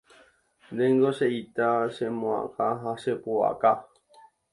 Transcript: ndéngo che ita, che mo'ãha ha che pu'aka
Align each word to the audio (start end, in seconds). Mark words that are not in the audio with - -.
ndéngo 0.73 1.09
che 1.17 1.27
ita, 1.39 1.69
che 1.95 2.05
mo'ãha 2.19 2.67
ha 2.83 2.91
che 3.01 3.13
pu'aka 3.23 3.71